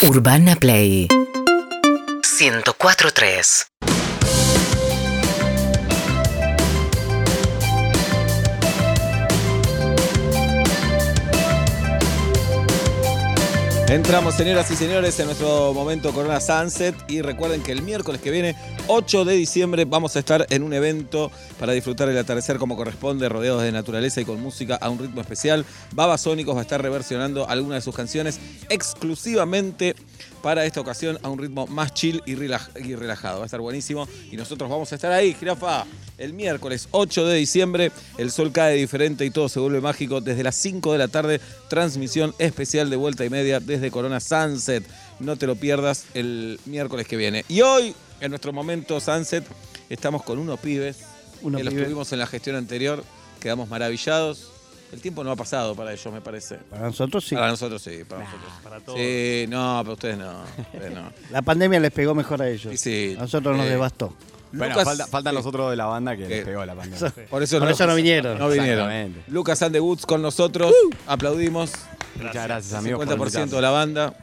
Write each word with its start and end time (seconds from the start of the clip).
Urbana 0.00 0.54
Play 0.54 1.08
104.3 1.08 3.66
Entramos, 13.88 14.34
señoras 14.34 14.70
y 14.70 14.76
señores, 14.76 15.18
en 15.18 15.26
nuestro 15.26 15.74
momento 15.74 16.12
Corona 16.12 16.40
Sunset. 16.40 16.94
Y 17.08 17.22
recuerden 17.22 17.64
que 17.64 17.72
el 17.72 17.82
miércoles 17.82 18.20
que 18.20 18.30
viene, 18.30 18.54
8 18.90 19.24
de 19.26 19.34
diciembre, 19.34 19.84
vamos 19.84 20.16
a 20.16 20.18
estar 20.18 20.46
en 20.50 20.62
un 20.62 20.72
evento 20.72 21.30
para 21.60 21.72
disfrutar 21.74 22.08
el 22.08 22.16
atardecer 22.18 22.56
como 22.56 22.74
corresponde, 22.76 23.28
rodeados 23.28 23.62
de 23.62 23.70
naturaleza 23.70 24.20
y 24.20 24.24
con 24.24 24.40
música 24.40 24.76
a 24.76 24.88
un 24.88 24.98
ritmo 24.98 25.20
especial. 25.20 25.64
Babasónicos 25.92 26.54
va 26.54 26.60
a 26.60 26.62
estar 26.62 26.80
reversionando 26.80 27.48
algunas 27.48 27.76
de 27.78 27.82
sus 27.82 27.94
canciones 27.94 28.40
exclusivamente 28.68 29.94
para 30.42 30.64
esta 30.64 30.80
ocasión 30.80 31.18
a 31.22 31.28
un 31.28 31.38
ritmo 31.38 31.66
más 31.66 31.92
chill 31.94 32.22
y, 32.24 32.34
relaj- 32.34 32.70
y 32.84 32.94
relajado. 32.94 33.38
Va 33.38 33.44
a 33.44 33.46
estar 33.46 33.60
buenísimo 33.60 34.08
y 34.30 34.36
nosotros 34.36 34.70
vamos 34.70 34.90
a 34.92 34.94
estar 34.94 35.12
ahí, 35.12 35.34
jirafa. 35.34 35.84
El 36.16 36.32
miércoles 36.32 36.88
8 36.90 37.26
de 37.26 37.36
diciembre, 37.36 37.92
el 38.16 38.30
sol 38.32 38.50
cae 38.52 38.74
diferente 38.76 39.24
y 39.24 39.30
todo 39.30 39.48
se 39.48 39.60
vuelve 39.60 39.80
mágico. 39.80 40.20
Desde 40.20 40.42
las 40.42 40.56
5 40.56 40.92
de 40.92 40.98
la 40.98 41.08
tarde, 41.08 41.40
transmisión 41.68 42.34
especial 42.38 42.90
de 42.90 42.96
vuelta 42.96 43.24
y 43.24 43.30
media 43.30 43.60
desde 43.60 43.90
Corona 43.90 44.18
Sunset. 44.18 44.84
No 45.20 45.36
te 45.36 45.46
lo 45.46 45.54
pierdas 45.56 46.06
el 46.14 46.58
miércoles 46.66 47.06
que 47.06 47.16
viene. 47.16 47.44
Y 47.48 47.60
hoy, 47.60 47.94
en 48.20 48.30
nuestro 48.30 48.52
momento 48.52 49.00
Sunset, 49.00 49.44
estamos 49.88 50.22
con 50.22 50.38
unos 50.38 50.58
pibes 50.60 50.98
Unos 51.42 51.58
que 51.58 51.64
los 51.64 51.72
pibes. 51.72 51.86
tuvimos 51.86 52.12
en 52.12 52.18
la 52.18 52.26
gestión 52.26 52.56
anterior. 52.56 53.04
Quedamos 53.40 53.68
maravillados. 53.68 54.50
El 54.90 55.00
tiempo 55.02 55.22
no 55.22 55.30
ha 55.30 55.36
pasado 55.36 55.74
para 55.74 55.92
ellos, 55.92 56.12
me 56.12 56.20
parece. 56.22 56.56
Para 56.56 56.86
nosotros 56.86 57.24
sí. 57.24 57.34
Para 57.34 57.48
nosotros 57.48 57.82
sí, 57.82 58.04
para 58.08 58.24
nosotros. 58.24 58.52
Para 58.64 58.80
todos. 58.80 58.98
Sí, 58.98 59.44
no, 59.48 59.80
para 59.84 59.92
ustedes 59.92 60.18
no. 60.18 60.42
ustedes 60.72 60.94
no. 60.94 61.12
La 61.30 61.42
pandemia 61.42 61.78
les 61.78 61.92
pegó 61.92 62.14
mejor 62.14 62.40
a 62.42 62.48
ellos. 62.48 62.78
Sí, 62.80 63.14
a 63.18 63.22
nosotros 63.22 63.56
nos 63.56 63.66
eh, 63.66 63.70
devastó. 63.70 64.14
Bueno, 64.50 64.72
Lucas- 64.74 64.84
falta, 64.84 65.06
faltan 65.06 65.34
los 65.34 65.44
otros 65.44 65.70
de 65.70 65.76
la 65.76 65.84
banda 65.84 66.16
que 66.16 66.24
Eh, 66.24 66.28
les 66.28 66.44
pegó 66.46 66.64
la 66.64 66.74
pandemia. 66.74 67.10
Por 67.28 67.42
eso, 67.42 67.58
Por 67.58 67.70
eso 67.70 67.86
no 67.86 67.94
vinieron. 67.94 68.38
No 68.38 68.48
vinieron. 68.48 69.14
Lucas 69.28 69.60
and 69.62 69.74
the 69.74 69.80
Woods 69.80 70.06
con 70.06 70.22
nosotros. 70.22 70.72
Aplaudimos. 71.06 71.72
Muchas 72.16 72.44
gracias, 72.46 72.72
amigos. 72.72 73.04
por 73.06 73.28
50% 73.30 73.50
de 73.50 73.60
la 73.62 73.70
banda. 73.70 74.14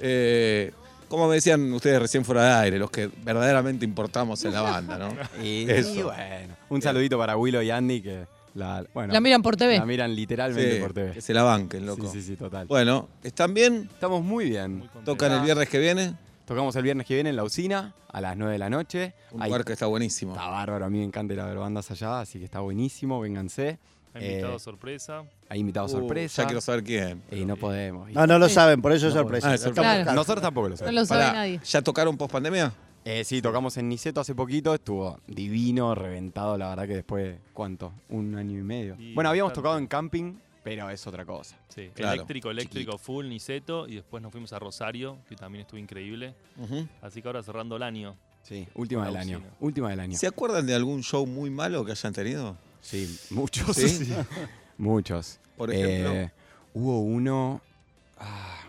Eh, 0.00 0.72
como 1.08 1.28
me 1.28 1.34
decían 1.36 1.72
ustedes 1.72 2.00
recién 2.00 2.24
fuera 2.24 2.44
de 2.44 2.50
aire, 2.64 2.78
los 2.78 2.90
que 2.90 3.10
verdaderamente 3.22 3.84
importamos 3.84 4.44
en 4.44 4.52
la 4.52 4.62
banda, 4.62 4.98
¿no? 4.98 5.08
Y, 5.42 5.64
bueno, 6.02 6.54
un 6.68 6.82
saludito 6.82 7.18
para 7.18 7.36
Willow 7.36 7.62
y 7.62 7.70
Andy 7.70 8.00
que 8.02 8.26
la, 8.54 8.84
bueno, 8.94 9.12
La 9.12 9.20
miran 9.20 9.42
por 9.42 9.56
TV. 9.56 9.78
la 9.78 9.84
miran 9.86 10.14
literalmente 10.14 10.76
Sí, 10.76 10.80
por 10.80 10.92
TV. 10.94 11.12
que 11.12 11.20
se 11.20 11.34
la 11.34 11.42
banquen, 11.42 11.84
loco. 11.86 12.10
Sí, 12.10 12.20
sí, 12.20 12.28
sí, 12.28 12.36
total. 12.36 12.66
Bueno, 12.66 13.08
¿están 13.22 13.52
bien? 13.52 13.88
Estamos 13.92 14.22
muy 14.24 14.48
bien. 14.48 14.78
Muy. 14.78 14.88
¿Tocan 15.04 15.32
el 15.32 15.40
viernes 15.42 15.68
que 15.68 15.78
viene? 15.78 16.14
Tocamos 16.46 16.74
el 16.76 16.82
viernes 16.84 17.06
que 17.06 17.14
viene 17.14 17.30
en 17.30 17.36
la 17.36 17.44
usina 17.44 17.92
a 18.08 18.20
las 18.20 18.36
9 18.36 18.52
de 18.52 18.58
la 18.58 18.70
noche. 18.70 19.12
Un 19.32 19.42
Ahí 19.42 19.48
lugar 19.50 19.64
que 19.64 19.72
está 19.74 19.86
buenísimo. 19.86 20.32
está 20.32 20.48
bárbaro, 20.48 20.84
a 20.86 20.88
mí 20.90 20.98
me 20.98 21.04
encanta 21.04 21.34
ir 21.34 21.40
a 21.40 21.46
ver 21.46 21.58
bandas 21.58 21.90
allá, 21.90 22.20
así 22.20 22.38
que 22.38 22.44
está 22.46 22.60
buenísimo, 22.60 23.20
vénganse. 23.20 23.78
Hay 24.16 24.26
invitado 24.30 24.56
Eh, 24.56 24.58
sorpresa. 24.58 25.24
Hay 25.48 25.60
invitados 25.60 25.92
Uh, 25.94 25.98
sorpresa. 25.98 26.42
Ya 26.42 26.46
quiero 26.46 26.60
saber 26.60 26.84
quién. 26.84 27.22
Y 27.30 27.44
no 27.44 27.56
podemos. 27.56 28.10
No, 28.12 28.26
no 28.26 28.38
lo 28.38 28.48
saben, 28.48 28.80
por 28.82 28.92
eso 28.92 29.08
es 29.08 29.14
No, 29.14 29.20
sorpresa. 29.22 29.52
ah, 29.52 29.58
sorpresa. 29.58 29.82
Claro. 30.02 30.12
Nosotros 30.14 30.42
tampoco 30.42 30.68
lo 30.68 30.74
No 30.74 30.76
sabemos. 30.78 31.00
lo 31.02 31.06
sabe 31.06 31.20
Pará, 31.22 31.32
nadie. 31.34 31.60
¿Ya 31.64 31.82
tocaron 31.82 32.16
post 32.16 32.32
pandemia? 32.32 32.72
Eh, 33.04 33.22
sí, 33.24 33.40
tocamos 33.40 33.76
en 33.76 33.88
Niceto 33.88 34.20
hace 34.20 34.34
poquito, 34.34 34.74
estuvo 34.74 35.20
divino, 35.28 35.94
reventado, 35.94 36.58
la 36.58 36.70
verdad 36.70 36.88
que 36.88 36.94
después, 36.96 37.38
¿cuánto? 37.52 37.92
Un 38.08 38.34
año 38.34 38.58
y 38.58 38.62
medio. 38.62 38.96
Y 38.98 39.14
bueno, 39.14 39.30
habíamos 39.30 39.52
tocado 39.52 39.78
en 39.78 39.86
camping, 39.86 40.34
pero 40.64 40.90
es 40.90 41.06
otra 41.06 41.24
cosa. 41.24 41.56
Sí, 41.68 41.90
Claro, 41.94 42.14
eléctrico, 42.14 42.50
eléctrico, 42.50 42.98
full, 42.98 43.28
Niceto. 43.28 43.86
Y 43.86 43.94
después 43.94 44.20
nos 44.22 44.32
fuimos 44.32 44.52
a 44.52 44.58
Rosario, 44.58 45.18
que 45.28 45.36
también 45.36 45.62
estuvo 45.62 45.78
increíble. 45.78 46.34
Así 47.00 47.22
que 47.22 47.28
ahora 47.28 47.44
cerrando 47.44 47.76
el 47.76 47.84
año. 47.84 48.16
Sí, 48.42 48.66
última 48.74 49.06
del 49.06 49.16
año. 49.16 49.40
Última 49.60 49.90
del 49.90 50.00
año. 50.00 50.16
¿Se 50.18 50.26
acuerdan 50.26 50.66
de 50.66 50.74
algún 50.74 51.02
show 51.04 51.26
muy 51.26 51.50
malo 51.50 51.84
que 51.84 51.92
hayan 51.92 52.12
tenido? 52.12 52.56
Sí, 52.80 53.18
muchos. 53.30 53.76
¿Sí? 53.76 54.12
muchos. 54.78 55.38
Por 55.56 55.72
ejemplo. 55.72 56.12
Eh, 56.12 56.32
hubo 56.74 57.00
uno. 57.00 57.60
ah, 58.18 58.60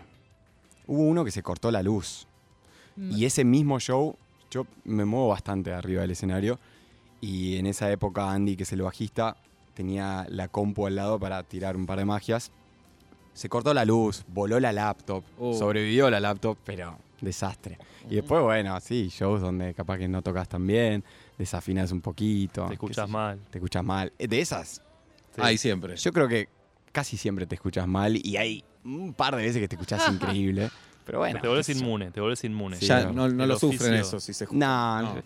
hubo 0.86 1.02
uno 1.02 1.24
que 1.24 1.30
se 1.30 1.42
cortó 1.42 1.70
la 1.70 1.82
luz. 1.82 2.26
Mm. 2.96 3.12
Y 3.12 3.24
ese 3.24 3.44
mismo 3.44 3.78
show, 3.78 4.16
yo 4.50 4.66
me 4.84 5.04
muevo 5.04 5.28
bastante 5.28 5.72
arriba 5.72 6.02
del 6.02 6.12
escenario. 6.12 6.58
Y 7.20 7.56
en 7.56 7.66
esa 7.66 7.90
época, 7.90 8.30
Andy, 8.30 8.56
que 8.56 8.62
es 8.62 8.72
el 8.72 8.82
bajista, 8.82 9.36
tenía 9.74 10.26
la 10.28 10.48
compu 10.48 10.86
al 10.86 10.96
lado 10.96 11.18
para 11.18 11.42
tirar 11.42 11.76
un 11.76 11.86
par 11.86 11.98
de 11.98 12.04
magias. 12.04 12.50
Se 13.34 13.48
cortó 13.48 13.72
la 13.74 13.84
luz, 13.84 14.24
voló 14.28 14.58
la 14.58 14.72
laptop, 14.72 15.22
Oh. 15.38 15.52
sobrevivió 15.54 16.10
la 16.10 16.18
laptop, 16.20 16.56
pero 16.64 16.96
desastre. 17.20 17.78
Y 18.10 18.16
después, 18.16 18.42
bueno, 18.42 18.78
sí, 18.80 19.08
shows 19.08 19.40
donde 19.40 19.74
capaz 19.74 19.98
que 19.98 20.08
no 20.08 20.22
tocas 20.22 20.48
tan 20.48 20.66
bien, 20.66 21.04
desafinas 21.36 21.92
un 21.92 22.00
poquito. 22.00 22.66
Te 22.66 22.74
escuchas 22.74 23.08
mal. 23.08 23.38
Te 23.50 23.58
escuchas 23.58 23.84
mal. 23.84 24.12
Eh, 24.18 24.28
De 24.28 24.40
esas, 24.40 24.82
Sí. 25.34 25.40
Ahí 25.44 25.56
siempre. 25.58 25.94
yo 25.96 26.12
creo 26.12 26.26
que 26.26 26.48
casi 26.90 27.16
siempre 27.16 27.46
te 27.46 27.54
escuchas 27.54 27.86
mal 27.86 28.16
y 28.16 28.36
hay 28.36 28.64
un 28.84 29.12
par 29.14 29.36
de 29.36 29.42
veces 29.42 29.60
que 29.60 29.68
te 29.68 29.76
escuchas 29.76 30.02
increíble. 30.12 30.70
Pero 31.04 31.18
bueno. 31.20 31.40
te 31.40 31.48
volvés 31.48 31.68
inmune, 31.70 32.10
te 32.10 32.20
volvés 32.20 32.42
inmune. 32.44 32.76
Sí, 32.76 32.86
ya 32.86 33.04
no. 33.04 33.12
no, 33.12 33.28
no 33.28 33.42
El 33.44 33.48
lo 33.50 33.58
sufren 33.58 33.94
eso 33.94 34.20
si 34.20 34.34
se 34.34 34.46
No, 34.50 35.02
No. 35.02 35.18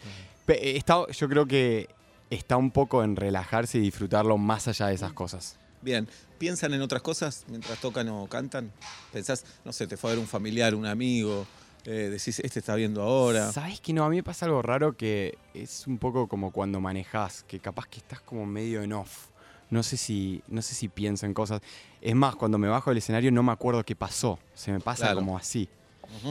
eh, 0.48 0.76
está- 0.76 1.06
yo 1.10 1.28
creo 1.28 1.46
que 1.46 1.88
está 2.30 2.56
un 2.56 2.70
poco 2.70 3.02
en 3.02 3.16
relajarse 3.16 3.78
y 3.78 3.80
disfrutarlo 3.80 4.38
más 4.38 4.68
allá 4.68 4.86
de 4.88 4.94
esas 4.94 5.12
cosas. 5.12 5.58
Bien, 5.80 6.06
¿piensan 6.38 6.72
en 6.74 6.82
otras 6.82 7.02
cosas 7.02 7.44
mientras 7.48 7.80
tocan 7.80 8.08
o 8.10 8.26
cantan? 8.28 8.70
¿Pensás, 9.12 9.44
no 9.64 9.72
sé, 9.72 9.86
te 9.88 9.96
fue 9.96 10.10
a 10.10 10.12
ver 10.14 10.20
un 10.20 10.28
familiar, 10.28 10.74
un 10.74 10.86
amigo, 10.86 11.46
eh, 11.84 12.08
decís, 12.10 12.38
este 12.40 12.58
está 12.60 12.74
viendo 12.74 13.02
ahora? 13.02 13.50
¿Sabes 13.52 13.80
que 13.80 13.92
no? 13.92 14.04
A 14.04 14.08
mí 14.10 14.16
me 14.16 14.22
pasa 14.22 14.46
algo 14.46 14.62
raro 14.62 14.96
que 14.96 15.36
es 15.54 15.86
un 15.86 15.98
poco 15.98 16.28
como 16.28 16.50
cuando 16.52 16.80
manejás, 16.80 17.44
que 17.44 17.58
capaz 17.60 17.86
que 17.88 17.98
estás 17.98 18.20
como 18.20 18.46
medio 18.46 18.82
en 18.82 18.92
off. 18.92 19.28
No 19.70 19.82
sé 19.82 19.96
si, 19.96 20.42
no 20.48 20.60
sé 20.62 20.74
si 20.74 20.88
pienso 20.88 21.24
en 21.26 21.32
cosas. 21.34 21.60
Es 22.00 22.14
más, 22.14 22.36
cuando 22.36 22.58
me 22.58 22.68
bajo 22.68 22.90
del 22.90 22.98
escenario 22.98 23.32
no 23.32 23.42
me 23.42 23.52
acuerdo 23.52 23.82
qué 23.84 23.96
pasó. 23.96 24.38
Se 24.54 24.70
me 24.70 24.80
pasa 24.80 25.04
Claro. 25.06 25.20
como 25.20 25.36
así. 25.38 25.68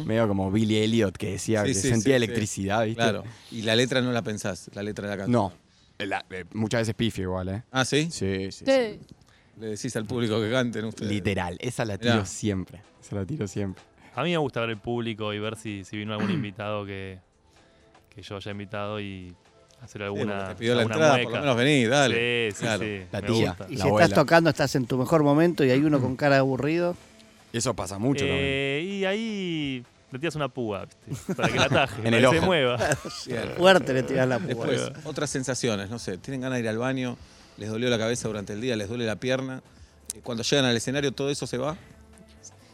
Medio 0.05 0.27
como 0.27 0.51
Billy 0.51 0.77
Elliot 0.77 1.17
que 1.17 1.31
decía 1.31 1.61
Sí, 1.63 1.69
que 1.69 1.73
sí, 1.73 1.81
sentía 1.81 1.95
sí, 1.97 2.05
sí. 2.05 2.11
electricidad, 2.13 2.85
¿viste? 2.85 3.01
Claro, 3.01 3.23
y 3.49 3.63
la 3.63 3.75
letra 3.75 3.99
no 4.01 4.11
la 4.11 4.21
pensás, 4.21 4.69
la 4.75 4.83
letra 4.83 5.09
de 5.09 5.15
la 5.17 5.23
canción. 5.23 5.31
No. 5.31 6.05
La- 6.05 6.23
eh, 6.29 6.45
muchas 6.53 6.81
veces 6.81 6.93
pifio 6.93 7.23
igual, 7.23 7.49
¿eh? 7.49 7.63
¿Ah, 7.71 7.83
sí? 7.83 8.09
Sí, 8.11 8.51
sí. 8.51 8.63
Le 8.65 9.67
decís 9.67 9.95
al 9.95 10.05
público 10.05 10.39
que 10.39 10.51
canten 10.51 10.85
ustedes. 10.85 11.11
Literal. 11.11 11.57
Esa 11.59 11.83
la 11.85 11.97
tiro 11.97 12.13
Mirá. 12.15 12.25
siempre. 12.25 12.81
Esa 13.01 13.15
la 13.15 13.25
tiro 13.25 13.47
siempre. 13.47 13.83
A 14.15 14.23
mí 14.23 14.31
me 14.31 14.37
gusta 14.37 14.59
ver 14.61 14.71
el 14.71 14.77
público 14.77 15.33
y 15.33 15.39
ver 15.39 15.55
si, 15.55 15.83
si 15.85 15.97
vino 15.97 16.13
algún 16.13 16.31
invitado 16.31 16.85
que, 16.85 17.19
que 18.13 18.21
yo 18.21 18.35
haya 18.37 18.51
invitado 18.51 18.99
y 18.99 19.33
hacer 19.81 20.01
Sí, 20.01 20.03
alguna. 20.03 20.49
te 20.49 20.55
pidió 20.55 20.75
la 20.75 20.83
entrada, 20.83 21.13
por 21.13 21.23
mueca. 21.23 21.37
lo 21.37 21.41
menos 21.43 21.57
vení, 21.57 21.85
dale. 21.85 22.51
Sí, 22.51 22.57
sí, 22.57 22.63
Claro. 22.63 22.83
sí. 22.83 23.01
La 23.11 23.21
tía. 23.21 23.49
gusta. 23.49 23.65
Y 23.69 23.75
La 23.75 23.81
si 23.83 23.87
abuela. 23.87 24.05
estás 24.05 24.19
tocando, 24.19 24.49
estás 24.49 24.75
en 24.75 24.85
tu 24.85 24.97
mejor 24.97 25.23
momento 25.23 25.63
y 25.63 25.71
hay 25.71 25.79
uno 25.79 25.99
con 26.01 26.15
cara 26.15 26.35
de 26.35 26.39
aburrido. 26.39 26.95
Eso 27.53 27.73
pasa 27.73 27.97
mucho 27.97 28.19
también. 28.25 28.39
Eh, 28.41 28.81
y 28.99 29.05
ahí 29.05 29.83
le 30.11 30.19
tiras 30.19 30.35
una 30.35 30.49
púa, 30.49 30.85
¿viste? 31.07 31.33
Para 31.35 31.49
que 31.49 31.57
la 31.57 31.65
ataje, 31.65 31.95
En 31.97 32.03
para 32.03 32.17
el 32.17 32.23
que 32.23 32.29
se 32.29 32.37
ojo. 32.37 32.45
mueva. 32.45 32.77
Fuerte 33.57 33.93
le 33.93 34.03
tiras 34.03 34.27
la 34.27 34.39
púa. 34.39 34.47
Después, 34.47 34.91
otras 35.05 35.29
sensaciones, 35.29 35.89
no 35.89 35.99
sé, 35.99 36.17
tienen 36.17 36.41
ganas 36.41 36.57
de 36.57 36.63
ir 36.63 36.69
al 36.69 36.77
baño, 36.77 37.17
les 37.57 37.69
dolió 37.69 37.89
la 37.89 37.97
cabeza 37.97 38.27
durante 38.27 38.53
el 38.53 38.61
día, 38.61 38.75
les 38.75 38.87
duele 38.89 39.05
la 39.05 39.15
pierna. 39.15 39.61
Cuando 40.23 40.43
llegan 40.43 40.65
al 40.65 40.75
escenario, 40.75 41.11
todo 41.13 41.29
eso 41.29 41.47
se 41.47 41.57
va. 41.57 41.77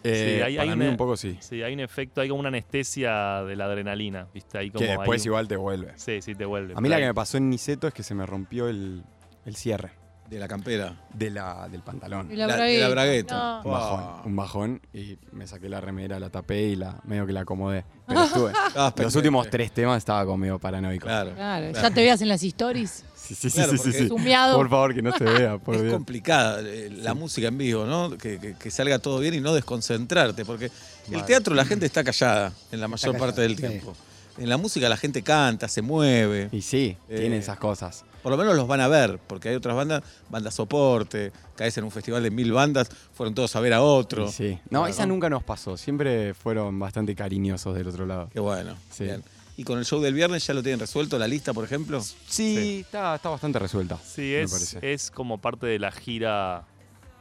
Eh, 0.10 0.36
Sí, 0.38 0.42
hay- 0.44 0.58
para 0.58 0.72
hay 0.72 0.78
mí 0.78 0.82
una- 0.84 0.92
un 0.92 0.98
poco 0.98 1.18
sí. 1.18 1.38
Sí, 1.40 1.62
hay 1.64 1.74
un 1.74 1.80
efecto, 1.80 2.22
hay 2.22 2.30
como 2.30 2.40
una 2.40 2.50
anestesia 2.50 3.44
de 3.44 3.56
la 3.56 3.66
adrenalina, 3.66 4.28
¿viste? 4.34 4.58
Ahí 4.58 4.70
como 4.72 4.80
Que 4.86 4.92
después 4.92 5.22
hay 5.22 5.28
un- 5.28 5.32
igual 5.34 5.48
te 5.48 5.56
vuelve. 5.58 5.94
Sí, 5.96 6.22
sí, 6.22 6.36
te 6.36 6.46
vuelve. 6.46 6.74
A 6.76 6.82
mí 6.82 6.90
la 6.90 6.98
que 6.98 7.06
me 7.06 7.14
pasó 7.14 7.38
en 7.38 7.50
Niceto 7.50 7.88
es 7.88 7.94
que 7.94 8.04
se 8.04 8.14
me 8.16 8.26
rompió 8.26 8.68
el, 8.68 9.04
el 9.46 9.56
cierre 9.56 9.92
De 10.30 10.40
la 10.40 10.48
campera. 10.48 11.06
de 11.14 11.30
la, 11.30 11.68
del 11.70 11.82
pantalón. 11.82 12.30
y 12.32 12.36
la 12.36 12.48
La- 12.48 12.58
de 12.58 12.78
la 12.80 12.90
bragueta. 12.90 13.36
No. 13.38 13.62
Un 13.64 13.72
bajón, 13.72 14.22
un 14.26 14.36
bajón 14.36 14.82
y 14.94 15.18
me 15.32 15.48
saqué 15.48 15.70
la 15.70 15.80
remera, 15.82 16.20
la 16.20 16.30
tapé 16.30 16.64
y 16.64 16.76
la 16.76 17.00
medio 17.06 17.26
que 17.26 17.32
la 17.34 17.42
acomodé. 17.42 17.86
Pero 18.08 18.24
estuve. 18.24 18.52
Estabas 18.68 19.00
los 19.00 19.16
últimos 19.16 19.50
tres 19.50 19.72
temas 19.72 19.98
estaba 20.00 20.26
como 20.26 20.38
medio 20.38 20.60
paranoico. 20.60 21.06
Claro. 21.08 21.34
Claro, 21.34 21.70
Claro. 21.72 21.88
ya 21.90 21.94
te 21.94 22.02
veas 22.02 22.22
en 22.22 22.28
las 22.28 22.44
stories. 22.44 23.06
Sí, 23.28 23.36
sí, 23.36 23.50
sí, 23.50 23.56
Claro, 23.58 23.72
sí, 23.74 23.78
sí, 23.78 23.84
porque- 23.84 23.98
sí. 24.00 24.08
Sumiado. 24.08 24.56
Por 24.58 24.70
favor, 24.70 24.94
que 24.96 25.02
no 25.02 25.12
se 25.18 25.24
vea, 25.24 25.58
por 25.58 25.76
es 25.86 25.92
complicada 25.92 26.62
eh, 26.64 26.90
la 26.92 27.14
música 27.14 27.48
en 27.50 27.58
vivo, 27.58 27.86
¿no? 27.86 28.12
Que, 28.18 28.40
que- 28.40 28.54
que 28.56 28.72
salga 28.72 29.00
todo 29.00 29.20
bien 29.20 29.34
y 29.34 29.40
no 29.42 29.54
desconcentrarte, 29.54 30.46
porque 30.46 30.72
el 31.12 31.24
teatro 31.26 31.54
la 31.56 31.66
gente 31.66 31.86
está 31.86 32.04
callada 32.04 32.54
en 32.72 32.80
la 32.80 32.88
mayor 32.88 33.12
callada, 33.14 33.26
parte 33.26 33.42
del 33.42 33.56
sí. 33.56 33.62
tiempo. 33.64 33.94
En 34.38 34.50
la 34.50 34.58
música 34.58 34.88
la 34.88 34.98
gente 34.98 35.24
canta, 35.24 35.68
se 35.68 35.82
mueve. 35.82 36.50
Y 36.52 36.62
sí, 36.62 36.96
Eh, 37.10 37.20
tiene 37.22 37.38
esas 37.38 37.58
cosas. 37.58 38.06
Por 38.22 38.32
lo 38.32 38.38
menos 38.38 38.56
los 38.56 38.68
van 38.68 38.82
a 38.82 38.88
ver, 38.88 39.20
porque 39.26 39.50
hay 39.50 39.56
otras 39.56 39.76
bandas, 39.76 40.04
bandas 40.30 40.54
soporte, 40.54 41.32
caes 41.56 41.78
en 41.78 41.86
un 41.86 41.92
festival 41.92 42.22
de 42.24 42.30
mil 42.30 42.52
bandas, 42.52 42.90
fueron 43.14 43.34
todos 43.34 43.56
a 43.56 43.60
ver 43.62 43.74
a 43.74 43.82
otro. 43.82 44.30
Sí. 44.32 44.60
No, 44.70 44.82
Claro. 44.82 44.88
esa 44.88 45.06
nunca 45.06 45.30
nos 45.30 45.44
pasó. 45.44 45.76
Siempre 45.78 46.34
fueron 46.34 46.78
bastante 46.78 47.16
cariñosos 47.16 47.74
del 47.76 47.88
otro 47.88 48.06
lado. 48.06 48.30
Qué 48.32 48.40
bueno. 48.40 48.76
Sí. 48.92 49.06
bien. 49.06 49.24
¿Y 49.58 49.64
con 49.64 49.80
el 49.80 49.86
show 49.86 50.00
del 50.00 50.14
viernes 50.14 50.46
ya 50.46 50.54
lo 50.54 50.62
tienen 50.62 50.80
resuelto, 50.80 51.18
la 51.18 51.28
lista, 51.28 51.52
por 51.54 51.66
ejemplo? 51.66 52.00
Sí, 52.02 52.82
Está, 52.86 53.16
está 53.16 53.30
bastante 53.30 53.58
resuelta. 53.60 53.98
Sí, 53.98 54.22
me 54.22 54.42
es, 54.44 54.52
parece. 54.52 54.94
es 54.94 55.10
como 55.12 55.40
parte 55.40 55.66
de 55.66 55.80
la 55.80 55.92
gira 55.92 56.64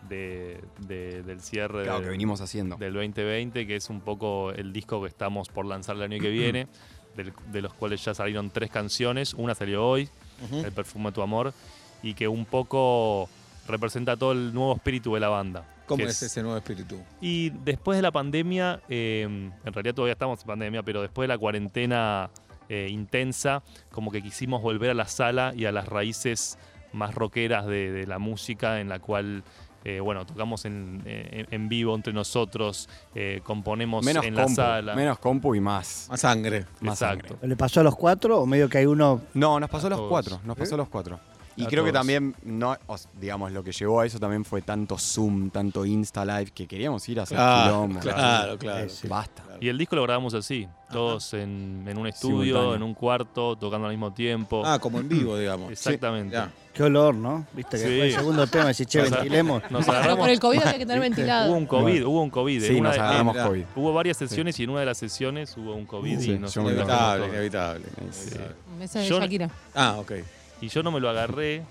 de- 0.08 0.60
de- 0.86 1.22
del 1.22 1.40
cierre 1.40 1.84
Claro, 1.84 1.94
del- 1.98 2.04
que 2.04 2.10
venimos 2.10 2.40
haciendo. 2.42 2.76
del 2.76 2.92
2020, 2.92 3.66
que 3.66 3.76
es 3.76 3.88
un 3.90 4.00
poco 4.02 4.52
el 4.52 4.72
disco 4.72 5.00
que 5.02 5.08
estamos 5.08 5.48
por 5.48 5.64
lanzar 5.66 5.96
el 5.96 6.02
año 6.02 6.20
que 6.20 6.28
viene, 6.30 6.68
del- 7.16 7.32
de 7.50 7.62
los 7.62 7.72
cuales 7.72 8.04
ya 8.04 8.14
salieron 8.14 8.50
tres 8.50 8.70
canciones. 8.70 9.32
Una 9.34 9.54
salió 9.54 9.84
hoy. 9.86 10.08
El 10.52 10.70
perfume 10.72 11.06
de 11.06 11.12
tu 11.12 11.22
amor, 11.22 11.54
y 12.02 12.12
que 12.12 12.28
un 12.28 12.44
poco 12.44 13.26
representa 13.66 14.18
todo 14.18 14.32
el 14.32 14.52
nuevo 14.52 14.74
espíritu 14.76 15.14
de 15.14 15.20
la 15.20 15.28
banda. 15.30 15.64
¿Cómo 15.86 16.04
es 16.04 16.22
ese 16.22 16.42
nuevo 16.42 16.56
espíritu? 16.58 16.98
Y 17.20 17.50
después 17.50 17.96
de 17.96 18.02
la 18.02 18.12
pandemia, 18.12 18.80
eh, 18.88 19.22
en 19.22 19.72
realidad 19.72 19.94
todavía 19.94 20.12
estamos 20.14 20.40
en 20.40 20.46
pandemia, 20.46 20.82
pero 20.82 21.02
después 21.02 21.24
de 21.24 21.34
la 21.34 21.38
cuarentena 21.38 22.30
eh, 22.68 22.88
intensa, 22.90 23.62
como 23.92 24.10
que 24.10 24.20
quisimos 24.22 24.60
volver 24.62 24.90
a 24.90 24.94
la 24.94 25.06
sala 25.06 25.52
y 25.54 25.64
a 25.66 25.72
las 25.72 25.86
raíces 25.88 26.58
más 26.92 27.14
rockeras 27.14 27.66
de, 27.66 27.92
de 27.92 28.06
la 28.06 28.18
música, 28.18 28.80
en 28.80 28.88
la 28.88 28.98
cual, 28.98 29.44
eh, 29.84 30.00
bueno, 30.00 30.26
tocamos 30.26 30.64
en, 30.64 31.02
en- 31.04 31.46
en 31.50 31.68
vivo 31.68 31.94
entre 31.94 32.12
nosotros, 32.12 32.88
eh, 33.14 33.40
componemos 33.44 34.04
Menos 34.04 34.24
en 34.24 34.34
compu, 34.34 34.48
la 34.50 34.54
sala. 34.56 34.94
menos 34.96 35.18
compu 35.20 35.54
y 35.54 35.60
más. 35.60 36.06
Más 36.10 36.20
sangre. 36.20 36.64
más 36.80 37.00
Exacto. 37.00 37.28
sangre. 37.34 37.48
¿Le 37.48 37.56
pasó 37.56 37.80
a 37.80 37.82
los 37.84 37.94
cuatro 37.94 38.40
o 38.40 38.46
medio 38.46 38.68
que 38.68 38.78
hay 38.78 38.86
uno 38.86 39.20
No, 39.34 39.60
nos 39.60 39.70
pasó 39.70 39.86
A 39.86 39.90
los 39.90 39.98
todos. 40.00 40.10
cuatro, 40.10 40.40
nos 40.44 40.56
pasó 40.56 40.76
los 40.76 40.88
cuatro. 40.88 41.20
Y 41.56 41.64
A 41.64 41.68
creo 41.68 41.84
que 41.84 41.92
también, 41.92 42.34
no, 42.44 42.76
os- 42.86 43.08
digamos, 43.18 43.50
lo 43.52 43.64
que 43.64 43.72
llevó 43.72 44.00
a 44.00 44.06
eso 44.06 44.18
también 44.20 44.44
fue 44.44 44.60
tanto 44.62 44.98
Zoom, 44.98 45.48
tanto 45.50 45.86
Insta 45.86 46.24
Live, 46.24 46.50
que 46.54 46.66
queríamos 46.66 47.08
ir 47.08 47.18
a 47.18 47.22
hacer 47.22 47.36
Claro, 47.38 47.64
quilombo. 47.64 48.00
claro, 48.00 48.58
claro. 48.58 48.88
Sí. 48.90 49.08
Basta. 49.08 49.42
Y 49.58 49.68
el 49.68 49.78
disco 49.78 49.96
lo 49.96 50.02
grabamos 50.02 50.34
así, 50.34 50.68
todos 50.92 51.32
en, 51.32 51.82
en 51.88 51.96
un 51.96 52.06
estudio, 52.06 52.56
Simultáneo. 52.56 52.74
en 52.74 52.82
un 52.82 52.92
cuarto, 52.94 53.56
tocando 53.56 53.86
al 53.86 53.92
mismo 53.94 54.12
tiempo. 54.12 54.62
Ah, 54.66 54.78
como 54.78 55.00
en 55.00 55.08
vivo, 55.08 55.38
digamos. 55.38 55.70
Exactamente. 55.72 56.36
Qué 56.74 56.82
olor, 56.82 57.14
¿no? 57.14 57.46
Viste 57.54 57.78
que 57.78 57.84
Sí. 57.84 57.84
fue 57.96 58.06
el 58.08 58.12
segundo 58.14 58.46
tema, 58.48 58.74
si 58.74 58.84
che, 58.84 59.00
ventilemos. 59.00 59.62
Nos 59.70 59.86
Pero 59.86 59.96
agarramos, 59.96 60.18
por 60.20 60.28
el 60.28 60.38
COVID 60.40 60.58
hay 60.62 60.78
que 60.78 60.84
tener 60.84 61.00
ventilado. 61.08 61.48
hubo 61.50 61.56
un 61.56 61.66
COVID, 61.66 62.04
hubo 62.06 62.22
un 62.22 62.28
COVID. 62.28 62.62
Sí, 62.62 62.80
nos 62.82 62.98
agarramos. 62.98 63.34
COVID. 63.34 63.64
Hubo 63.76 63.94
varias 63.94 64.18
sesiones 64.18 64.60
y 64.60 64.64
en 64.64 64.70
una 64.70 64.80
de 64.80 64.86
las 64.86 64.98
sesiones 64.98 65.56
hubo 65.56 65.74
un 65.74 65.86
COVID 65.86 66.20
Sí, 66.20 66.32
y 66.32 66.38
nos 66.38 66.54
Inevitable, 66.54 67.28
inevitable. 67.28 67.86
Sí. 68.10 68.28
inevitable. 68.34 68.54
Esa 68.84 68.98
de 69.00 69.08
Yo- 69.08 69.20
Shakira. 69.20 69.50
Ah, 69.74 69.96
ok. 69.98 70.12
Y 70.60 70.68
yo 70.68 70.82
no 70.82 70.90
me 70.90 71.00
lo 71.00 71.08
agarré, 71.10 71.62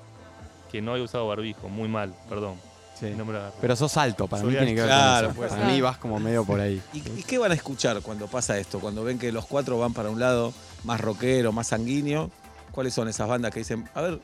que 0.71 0.81
no 0.81 0.91
había 0.91 1.03
usado 1.03 1.27
barbijo, 1.27 1.69
muy 1.69 1.87
mal, 1.87 2.13
perdón. 2.29 2.55
Sí. 2.99 3.07
No 3.17 3.25
me 3.25 3.33
lo 3.33 3.39
agarré. 3.39 3.55
Pero 3.59 3.75
sos 3.75 3.97
alto, 3.97 4.27
para 4.27 4.41
Soy 4.43 4.51
mí 4.51 4.57
tiene 4.57 4.73
que 4.75 4.81
ver 4.81 4.89
Claro, 4.89 5.27
con 5.27 5.31
eso. 5.31 5.39
pues. 5.41 5.51
Para 5.53 5.65
mí 5.67 5.81
vas 5.81 5.97
como 5.97 6.19
medio 6.19 6.45
por 6.45 6.59
ahí. 6.59 6.81
¿Y, 6.93 6.99
y 6.99 7.23
qué 7.23 7.37
van 7.37 7.51
a 7.51 7.55
escuchar 7.55 8.01
cuando 8.01 8.27
pasa 8.27 8.57
esto? 8.57 8.79
Cuando 8.79 9.03
ven 9.03 9.19
que 9.19 9.31
los 9.31 9.45
cuatro 9.45 9.77
van 9.79 9.93
para 9.93 10.09
un 10.09 10.19
lado 10.19 10.53
más 10.83 11.01
rockero, 11.01 11.51
más 11.51 11.67
sanguíneo. 11.67 12.31
¿Cuáles 12.71 12.93
son 12.93 13.07
esas 13.09 13.27
bandas 13.27 13.51
que 13.51 13.59
dicen, 13.59 13.89
a 13.95 14.01
ver, 14.01 14.19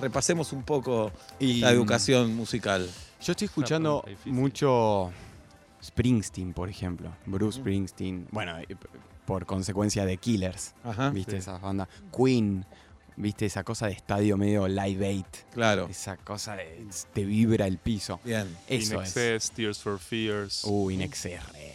repasemos 0.00 0.52
un 0.52 0.62
poco 0.62 1.12
Y 1.38 1.60
la 1.60 1.70
educación 1.70 2.34
musical? 2.34 2.88
Yo 3.22 3.30
estoy 3.32 3.46
escuchando 3.46 4.04
mucho 4.26 5.10
Springsteen, 5.82 6.52
por 6.52 6.68
ejemplo. 6.68 7.10
Bruce 7.26 7.58
Springsteen. 7.60 8.26
Bueno, 8.30 8.56
p- 8.66 8.76
por 9.26 9.46
consecuencia 9.46 10.04
de 10.04 10.16
Killers. 10.18 10.74
Ajá. 10.84 11.10
¿Viste 11.10 11.32
Sí. 11.32 11.38
esas 11.38 11.60
bandas? 11.60 11.88
Queen. 12.14 12.64
¿Viste 13.16 13.46
esa 13.46 13.62
cosa 13.62 13.86
de 13.86 13.92
estadio 13.92 14.36
medio 14.36 14.66
live 14.66 15.06
aid? 15.06 15.24
Claro. 15.52 15.86
Esa 15.90 16.16
cosa 16.16 16.56
de 16.56 16.84
te 17.12 17.24
vibra 17.24 17.66
el 17.66 17.78
piso. 17.78 18.18
Bien. 18.24 18.48
Eso 18.68 18.94
In 18.96 19.02
es. 19.02 19.16
Excess, 19.16 19.50
Tears 19.52 19.78
for 19.78 19.98
Fears. 20.00 20.64
Uh, 20.64 20.90
Inexcess. 20.90 21.52
re. 21.52 21.74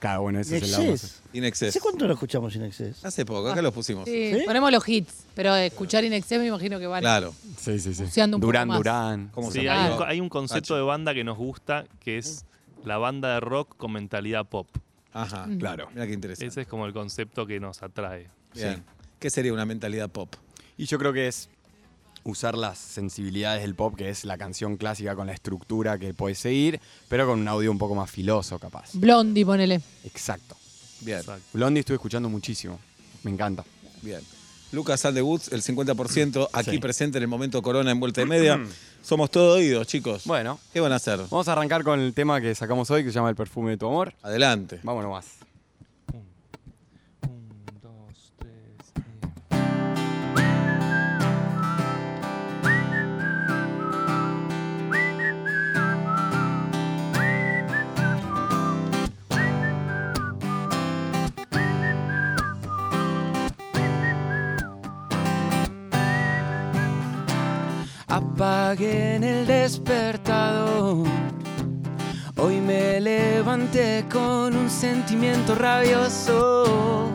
Claro, 0.00 0.22
bueno, 0.22 0.40
ese 0.40 0.56
es 0.56 0.62
el 0.64 0.70
lado 0.72 0.84
Inexcess. 0.84 1.22
Inexcess. 1.34 1.68
¿Hace 1.68 1.80
cuánto 1.80 2.06
lo 2.08 2.14
escuchamos 2.14 2.56
Inexcess? 2.56 3.04
Hace 3.04 3.24
poco, 3.26 3.50
acá 3.50 3.60
los 3.62 3.72
pusimos. 3.74 4.06
Sí, 4.06 4.32
¿Sí? 4.34 4.42
ponemos 4.46 4.72
los 4.72 4.88
hits, 4.88 5.12
pero 5.34 5.54
escuchar 5.54 6.02
Inexcess 6.04 6.38
me 6.40 6.46
imagino 6.46 6.78
que 6.78 6.86
vale. 6.86 7.02
Claro. 7.04 7.34
Sí, 7.58 7.78
sí, 7.78 7.94
sí. 7.94 8.04
Buceando 8.04 8.38
un 8.38 8.40
poco 8.40 8.48
Durán, 8.48 8.68
más. 8.68 8.78
Durán. 8.78 9.28
¿Cómo 9.32 9.48
Sí, 9.48 9.60
se 9.60 9.60
hay, 9.60 9.66
llama? 9.66 9.90
un, 9.92 9.96
co- 9.98 10.04
hay 10.04 10.20
un 10.20 10.28
concepto 10.30 10.74
de 10.74 10.82
banda 10.82 11.12
que 11.14 11.22
nos 11.22 11.36
gusta, 11.36 11.84
que 12.00 12.16
es 12.18 12.46
la 12.84 12.96
banda 12.96 13.34
de 13.34 13.40
rock 13.40 13.76
con 13.76 13.92
mentalidad 13.92 14.46
pop. 14.46 14.68
Ajá. 15.12 15.46
Mm. 15.46 15.58
Claro. 15.58 15.88
Mira 15.92 16.06
qué 16.06 16.14
interesante. 16.14 16.46
Ese 16.46 16.62
es 16.62 16.66
como 16.66 16.86
el 16.86 16.94
concepto 16.94 17.46
que 17.46 17.60
nos 17.60 17.82
atrae. 17.82 18.28
Bien. 18.54 18.82
¿Qué 19.18 19.28
sería 19.28 19.52
una 19.52 19.66
mentalidad 19.66 20.08
pop? 20.08 20.34
Y 20.80 20.86
yo 20.86 20.98
creo 20.98 21.12
que 21.12 21.28
es 21.28 21.50
usar 22.24 22.56
las 22.56 22.78
sensibilidades 22.78 23.60
del 23.60 23.74
pop, 23.74 23.94
que 23.96 24.08
es 24.08 24.24
la 24.24 24.38
canción 24.38 24.78
clásica 24.78 25.14
con 25.14 25.26
la 25.26 25.34
estructura 25.34 25.98
que 25.98 26.14
puedes 26.14 26.38
seguir, 26.38 26.80
pero 27.06 27.26
con 27.26 27.38
un 27.38 27.46
audio 27.48 27.70
un 27.70 27.76
poco 27.76 27.94
más 27.94 28.10
filoso, 28.10 28.58
capaz. 28.58 28.88
Blondie, 28.94 29.44
ponele. 29.44 29.82
Exacto. 30.04 30.56
Bien. 31.02 31.18
Exacto. 31.18 31.42
Blondie 31.52 31.80
estuve 31.80 31.96
escuchando 31.96 32.30
muchísimo. 32.30 32.78
Me 33.24 33.30
encanta. 33.30 33.62
Bien. 34.00 34.20
Lucas 34.72 35.04
Woods, 35.04 35.52
el 35.52 35.60
50% 35.60 36.48
aquí 36.50 36.70
Sí. 36.70 36.78
presente 36.78 37.18
en 37.18 37.24
el 37.24 37.28
momento 37.28 37.60
Corona 37.60 37.90
en 37.90 38.00
Vuelta 38.00 38.22
y 38.22 38.26
Media. 38.26 38.58
Somos 39.02 39.30
todo 39.30 39.56
oídos, 39.56 39.86
chicos. 39.86 40.24
Bueno, 40.24 40.58
¿Qué 40.72 40.80
van 40.80 40.92
a 40.92 40.96
hacer? 40.96 41.18
vamos 41.30 41.46
a 41.48 41.52
arrancar 41.52 41.84
con 41.84 42.00
el 42.00 42.14
tema 42.14 42.40
que 42.40 42.54
sacamos 42.54 42.90
hoy, 42.90 43.04
que 43.04 43.10
se 43.10 43.16
llama 43.16 43.28
El 43.28 43.36
perfume 43.36 43.72
de 43.72 43.76
tu 43.76 43.86
amor. 43.86 44.14
Adelante. 44.22 44.80
Vámonos 44.82 45.10
más. 45.10 45.26
Apaguen 68.40 69.22
el 69.22 69.46
despertador. 69.46 71.06
Hoy 72.38 72.58
me 72.58 72.98
levanté 72.98 74.06
con 74.10 74.56
un 74.56 74.70
sentimiento 74.70 75.54
rabioso. 75.54 77.10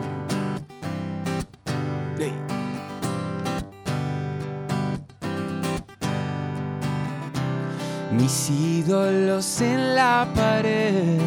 Mis 8.12 8.48
ídolos 8.48 9.60
en 9.60 9.96
la 9.96 10.28
pared 10.32 11.18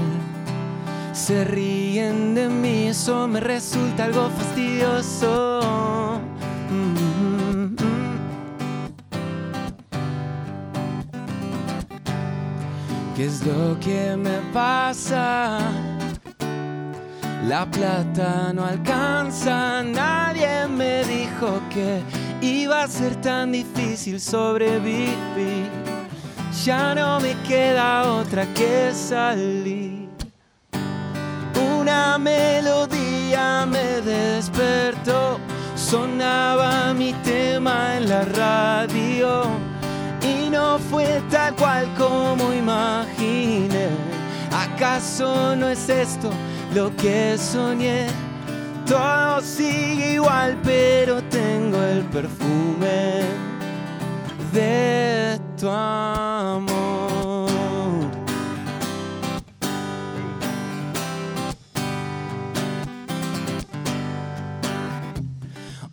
se 1.12 1.44
ríen 1.44 2.36
de 2.36 2.48
mí, 2.48 2.88
eso 2.88 3.28
me 3.28 3.42
resulta 3.42 4.06
algo 4.06 4.30
fastidioso. 4.30 5.60
¿Qué 13.20 13.26
es 13.26 13.46
lo 13.46 13.78
que 13.82 14.16
me 14.16 14.40
pasa? 14.54 15.60
La 17.50 17.70
plata 17.70 18.54
no 18.54 18.64
alcanza, 18.64 19.84
nadie 19.84 20.70
me 20.70 21.04
dijo 21.04 21.60
que 21.70 22.02
iba 22.40 22.84
a 22.84 22.88
ser 22.88 23.18
tan 23.18 23.52
difícil 23.52 24.22
sobrevivir. 24.22 25.70
Ya 26.64 26.96
no 26.96 27.20
me 27.20 27.36
queda 27.46 28.10
otra 28.10 28.46
que 28.54 28.94
salir. 28.94 30.08
Una 31.78 32.18
melodía 32.18 33.66
me 33.66 34.00
despertó, 34.00 35.42
sonaba 35.76 36.94
mi 36.94 37.12
tema 37.26 37.98
en 37.98 38.08
la 38.08 38.22
radio 38.22 39.69
fue 40.90 41.22
tal 41.30 41.56
cual 41.56 41.88
como 41.98 42.54
imaginé. 42.54 43.90
¿Acaso 44.52 45.56
no 45.56 45.70
es 45.70 45.90
esto 45.90 46.30
lo 46.74 46.96
que 46.96 47.38
soñé? 47.38 48.08
Todo 48.86 49.42
sigue 49.42 50.14
igual, 50.14 50.58
pero 50.64 51.22
tengo 51.24 51.82
el 51.82 52.04
perfume 52.06 53.22
de 54.52 55.40
tu 55.60 55.70
amor. 55.70 57.50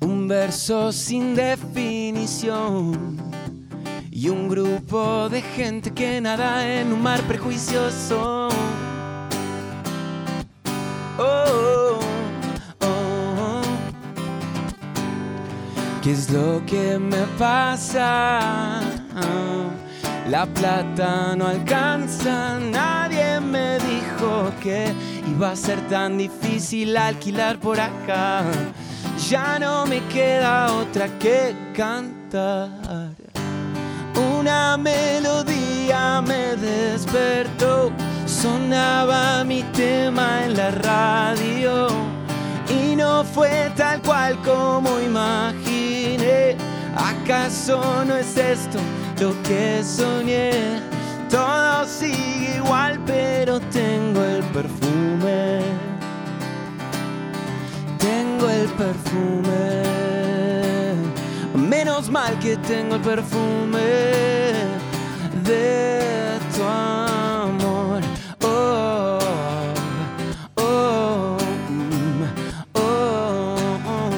Un 0.01 0.27
verso 0.27 0.91
sin 0.93 1.35
definición 1.35 3.26
y 4.27 4.29
un 4.29 4.49
grupo 4.49 5.29
de 5.29 5.41
gente 5.41 5.93
que 5.93 6.21
nada 6.21 6.67
en 6.67 6.93
un 6.93 7.01
mar 7.01 7.21
prejuicioso. 7.29 8.49
Oh, 11.17 11.23
oh, 11.23 11.99
oh. 12.81 13.63
¿Qué 16.03 16.11
es 16.11 16.31
lo 16.31 16.61
que 16.67 16.99
me 16.99 17.25
pasa? 17.39 18.81
La 20.29 20.45
plata 20.47 21.37
no 21.37 21.47
alcanza, 21.47 22.59
nadie 22.59 23.39
me 23.39 23.79
dijo 23.79 24.51
que 24.61 24.93
iba 25.31 25.53
a 25.53 25.57
ser 25.57 25.81
tan 25.89 26.19
difícil 26.19 26.97
alquilar 26.97 27.61
por 27.61 27.79
acá. 27.79 28.43
Ya 29.31 29.61
no 29.61 29.87
me 29.87 30.01
queda 30.09 30.73
otra 30.73 31.07
que 31.21 31.55
cantar 31.77 33.26
una 34.47 34.77
melodía 34.77 36.23
me 36.23 36.55
despertó. 36.55 37.91
Sonaba 38.27 39.43
mi 39.43 39.65
tema 39.75 40.45
en 40.45 40.57
la 40.57 40.71
radio 40.71 41.89
y 42.69 42.95
no 42.95 43.25
fue 43.25 43.73
tal 43.77 44.01
cual 44.03 44.41
como 44.43 45.01
imaginé. 45.01 46.57
¿Acaso 46.95 48.05
no 48.05 48.17
es 48.17 48.37
esto 48.37 48.79
lo 49.21 49.31
que 49.43 49.83
soñé? 49.83 50.81
Todo 51.29 51.85
sigue 51.85 52.57
igual, 52.57 53.01
pero 53.05 53.59
tengo 53.59 54.23
el 54.23 54.45
perfume. 54.55 55.61
Tengo 57.99 58.49
el 58.49 58.69
perfume. 58.69 59.96
Menos 62.07 62.11
mal 62.11 62.39
que 62.39 62.57
tengo 62.59 62.95
el 62.97 63.01
perfume 63.01 63.79
de 65.43 66.39
tu 66.55 66.63
amor. 66.63 68.01
Oh, 68.45 69.19
oh, 70.57 71.37
oh, 72.75 73.79
oh. 73.85 74.11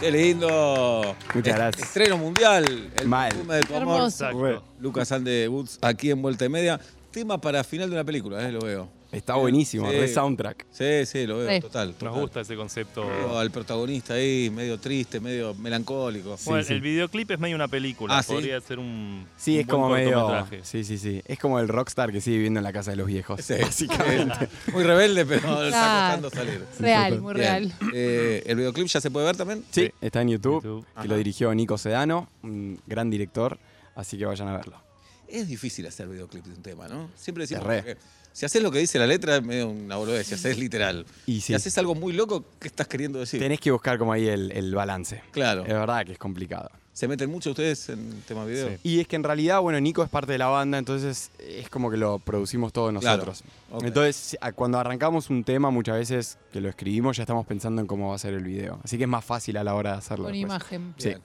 Qué 0.00 0.10
lindo. 0.10 1.14
Muchas 1.34 1.52
Es- 1.52 1.56
gracias. 1.56 1.88
Estreno 1.88 2.16
mundial. 2.16 2.90
El 2.96 3.08
Mal. 3.08 3.28
perfume 3.30 3.54
de 3.56 3.60
tu 3.62 3.74
amor. 3.76 3.94
Hermoso. 3.96 4.24
Exacto. 4.24 4.64
Lucas 4.80 5.12
Ande 5.12 5.46
Woods 5.48 5.78
aquí 5.82 6.10
en 6.10 6.22
Vuelta 6.22 6.44
y 6.46 6.48
Media. 6.48 6.80
Tema 7.10 7.38
para 7.40 7.62
final 7.64 7.90
de 7.90 7.96
una 7.96 8.04
película, 8.04 8.46
eh, 8.48 8.52
lo 8.52 8.60
veo. 8.60 8.95
Está 9.12 9.34
buenísimo, 9.36 9.90
Sí. 9.90 9.96
re 9.98 10.08
soundtrack. 10.08 10.66
Sí, 10.70 11.06
sí, 11.06 11.26
lo 11.26 11.38
veo, 11.38 11.50
Sí. 11.50 11.60
total. 11.60 11.94
Nos 12.02 12.14
gusta 12.18 12.40
ese 12.40 12.56
concepto. 12.56 13.06
Veo 13.06 13.38
al 13.38 13.50
protagonista 13.50 14.14
ahí, 14.14 14.50
medio 14.50 14.78
triste, 14.78 15.20
medio 15.20 15.54
melancólico. 15.54 16.36
Bueno, 16.44 16.64
Sí, 16.64 16.72
el 16.72 16.80
videoclip 16.80 17.30
es 17.30 17.38
medio 17.38 17.54
una 17.56 17.68
película. 17.68 18.18
Ah, 18.18 18.22
¿sí? 18.22 18.32
Podría 18.32 18.60
ser 18.60 18.78
un. 18.78 19.26
Sí, 19.36 19.54
un 19.54 19.60
es 19.60 19.66
buen 19.66 19.80
como 19.80 19.94
medio. 19.94 20.46
Sí, 20.62 20.84
sí, 20.84 20.98
sí. 20.98 21.22
Es 21.24 21.38
como 21.38 21.60
el 21.60 21.68
rockstar 21.68 22.10
que 22.12 22.20
sigue 22.20 22.36
viviendo 22.38 22.58
en 22.60 22.64
la 22.64 22.72
casa 22.72 22.90
de 22.90 22.96
los 22.96 23.06
viejos. 23.06 23.40
Sí, 23.42 23.54
Básicamente. 23.62 24.48
Muy 24.72 24.82
rebelde, 24.82 25.24
pero 25.24 25.64
está 25.64 26.18
costando 26.20 26.30
salir. 26.30 26.64
Real, 26.80 27.20
muy 27.20 27.34
Bien. 27.34 27.46
real. 27.46 27.72
Eh, 27.94 28.42
¿El 28.46 28.56
videoclip 28.56 28.86
ya 28.88 29.00
se 29.00 29.10
puede 29.10 29.26
ver 29.26 29.36
también? 29.36 29.64
Sí, 29.70 29.86
Sí. 29.86 29.92
está 30.00 30.20
en 30.22 30.28
YouTube, 30.28 30.62
YouTube. 30.62 30.84
que 30.84 30.90
Ajá. 31.00 31.08
lo 31.08 31.16
dirigió 31.16 31.54
Nico 31.54 31.78
Sedano, 31.78 32.28
un 32.42 32.80
gran 32.86 33.08
director, 33.10 33.58
así 33.94 34.18
que 34.18 34.26
vayan 34.26 34.48
a 34.48 34.56
verlo. 34.56 34.85
Es 35.28 35.48
difícil 35.48 35.86
hacer 35.86 36.08
videoclip 36.08 36.44
de 36.44 36.54
un 36.54 36.62
tema, 36.62 36.88
¿no? 36.88 37.10
Siempre 37.16 37.42
decimos 37.46 37.64
que 37.66 37.96
si 38.32 38.44
haces 38.44 38.62
lo 38.62 38.70
que 38.70 38.78
dice 38.78 38.98
la 38.98 39.06
letra 39.06 39.36
es 39.36 39.42
medio 39.42 39.68
una 39.68 39.96
boludez, 39.96 40.26
si 40.26 40.34
haces 40.34 40.58
literal. 40.58 41.06
Y 41.26 41.40
Si 41.40 41.54
haces 41.54 41.76
algo 41.78 41.94
muy 41.94 42.12
loco, 42.12 42.44
¿qué 42.60 42.68
estás 42.68 42.86
queriendo 42.86 43.18
decir? 43.18 43.40
tenés 43.40 43.60
que 43.60 43.70
buscar 43.70 43.98
como 43.98 44.12
ahí 44.12 44.26
el, 44.28 44.52
el 44.52 44.74
balance. 44.74 45.22
Claro. 45.32 45.62
Es 45.62 45.72
verdad 45.72 46.04
que 46.04 46.12
es 46.12 46.18
complicado. 46.18 46.70
¿Se 46.92 47.06
meten 47.08 47.30
mucho 47.30 47.50
ustedes 47.50 47.90
en 47.90 48.22
tema 48.26 48.46
video? 48.46 48.68
Sí. 48.70 48.76
Y 48.82 49.00
es 49.00 49.06
que 49.08 49.16
en 49.16 49.22
realidad, 49.22 49.60
bueno, 49.60 49.78
Nico 49.80 50.02
es 50.02 50.08
parte 50.08 50.32
de 50.32 50.38
la 50.38 50.46
banda, 50.46 50.78
entonces 50.78 51.30
es 51.38 51.68
como 51.68 51.90
que 51.90 51.98
lo 51.98 52.18
producimos 52.18 52.72
todos 52.72 52.90
Claro. 53.00 53.24
nosotros. 53.26 53.44
Entonces, 53.84 54.38
a- 54.40 54.52
cuando 54.52 54.78
arrancamos 54.78 55.28
un 55.28 55.44
tema, 55.44 55.70
muchas 55.70 55.96
veces 55.98 56.38
que 56.52 56.60
lo 56.62 56.70
escribimos, 56.70 57.18
ya 57.18 57.24
estamos 57.24 57.46
pensando 57.46 57.82
en 57.82 57.86
cómo 57.86 58.08
va 58.10 58.14
a 58.14 58.18
ser 58.18 58.32
el 58.32 58.44
video. 58.44 58.80
Así 58.82 58.96
que 58.96 59.04
es 59.04 59.10
más 59.10 59.24
fácil 59.26 59.58
a 59.58 59.64
la 59.64 59.74
hora 59.74 59.92
de 59.92 59.98
hacerlo. 59.98 60.24
Con 60.24 60.32
después. 60.32 60.50
imagen. 60.50 60.94
Sí. 60.96 61.08
Bien. 61.08 61.20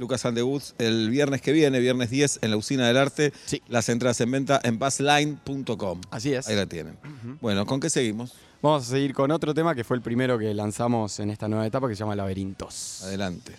Lucas 0.00 0.24
Andewoods, 0.24 0.74
el 0.78 1.10
viernes 1.10 1.42
que 1.42 1.52
viene, 1.52 1.78
viernes 1.78 2.10
10, 2.10 2.40
en 2.42 2.50
la 2.50 2.56
Usina 2.56 2.86
del 2.86 2.96
Arte. 2.96 3.32
Sí. 3.44 3.62
Las 3.68 3.88
entradas 3.88 4.20
en 4.20 4.30
venta 4.30 4.60
en 4.64 4.78
bassline.com. 4.78 6.00
Así 6.10 6.32
es. 6.32 6.48
Ahí 6.48 6.56
la 6.56 6.66
tienen. 6.66 6.98
Bueno, 7.40 7.66
¿con 7.66 7.78
qué 7.78 7.90
seguimos? 7.90 8.34
Vamos 8.62 8.88
a 8.88 8.90
seguir 8.90 9.14
con 9.14 9.30
otro 9.30 9.54
tema 9.54 9.74
que 9.74 9.84
fue 9.84 9.96
el 9.96 10.02
primero 10.02 10.38
que 10.38 10.52
lanzamos 10.52 11.20
en 11.20 11.30
esta 11.30 11.48
nueva 11.48 11.66
etapa 11.66 11.88
que 11.88 11.94
se 11.94 12.00
llama 12.00 12.16
Laberintos. 12.16 13.02
Adelante. 13.04 13.54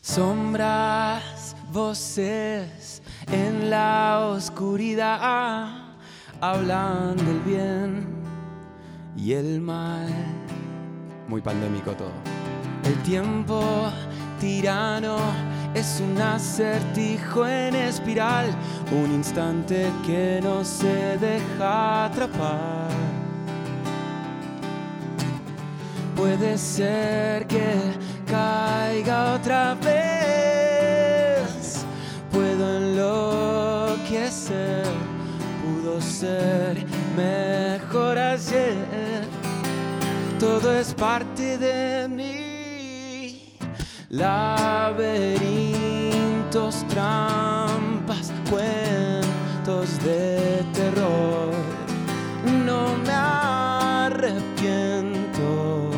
Sombras, 0.00 1.54
voces 1.70 3.02
en 3.30 3.68
la 3.68 4.30
oscuridad 4.32 5.88
hablan 6.40 7.16
del 7.16 7.40
bien 7.40 8.17
y 9.18 9.32
el 9.32 9.60
mal. 9.60 10.06
Muy 11.26 11.40
pandémico 11.40 11.92
todo. 11.92 12.12
El 12.84 12.94
tiempo 13.02 13.90
tirano 14.40 15.16
es 15.74 16.00
un 16.00 16.16
acertijo 16.20 17.46
en 17.46 17.74
espiral, 17.74 18.46
un 18.92 19.12
instante 19.12 19.90
que 20.06 20.40
no 20.42 20.64
se 20.64 21.18
deja 21.18 22.04
atrapar. 22.06 22.88
Puede 26.16 26.56
ser 26.58 27.46
que 27.46 27.74
caiga 28.26 29.34
otra 29.34 29.74
vez, 29.74 31.44
puedo 32.32 32.78
enloquecer, 32.78 34.84
pudo 35.62 36.00
ser 36.00 36.84
mejor 37.16 37.57
ayer 38.38 39.26
todo 40.38 40.72
es 40.72 40.94
parte 40.94 41.58
de 41.58 42.06
mí. 42.08 43.58
Laberintos, 44.10 46.86
trampas, 46.88 48.32
cuentos 48.48 49.98
de 50.04 50.64
terror. 50.72 51.52
No 52.64 52.96
me 53.04 53.12
arrepiento, 54.06 55.90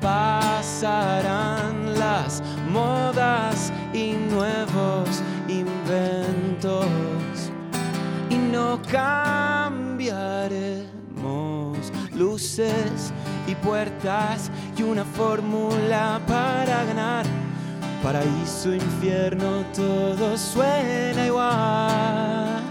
pasarán 0.00 1.92
las 1.98 2.42
modas 2.70 3.70
y 3.92 4.12
nuevos 4.30 5.22
inventos 5.48 6.86
y 8.30 8.36
no 8.36 8.80
cambiaremos 8.90 11.01
luces 12.22 13.12
y 13.48 13.54
puertas 13.56 14.48
y 14.78 14.84
una 14.84 15.04
fórmula 15.04 16.20
para 16.26 16.84
ganar. 16.84 17.26
Paraíso, 18.02 18.72
infierno, 18.72 19.64
todo 19.74 20.38
suena 20.38 21.26
igual. 21.26 22.62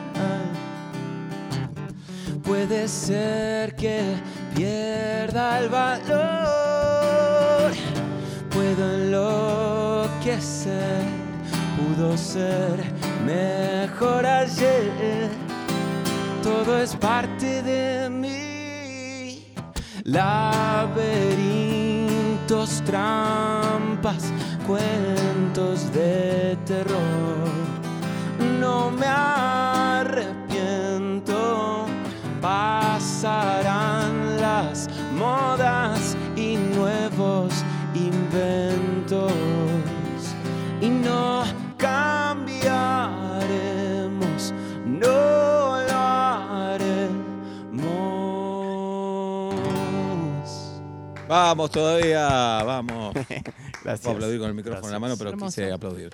Puede 2.44 2.88
ser 2.88 3.76
que 3.76 4.02
pierda 4.56 5.60
el 5.60 5.70
valor. 5.70 7.72
Puedo 8.52 8.96
enloquecer, 8.96 11.04
pudo 11.78 12.18
ser 12.18 12.82
mejor 13.26 14.26
ayer 14.26 15.30
todo 16.42 16.80
es 16.80 16.96
parte 16.96 17.62
de. 17.62 17.91
Laberintos, 20.04 21.02
trampas, 22.86 24.34
cuentos 24.66 25.94
de 25.94 26.58
terror. 26.66 27.48
No 28.60 28.90
me 28.90 29.06
arrepiento, 29.06 30.26
pasarán 32.42 33.22
las 34.42 34.90
modas 35.16 35.91
Vamos 51.32 51.72
todavía, 51.72 52.28
vamos. 52.62 53.14
Gracias. 53.86 54.02
Puedo 54.02 54.16
aplaudir 54.18 54.38
con 54.38 54.50
el 54.50 54.54
micrófono 54.54 54.88
en 54.88 54.92
la 54.92 55.00
mano, 55.00 55.16
pero 55.16 55.30
Hermoso. 55.30 55.46
quise 55.62 55.72
aplaudir. 55.72 56.10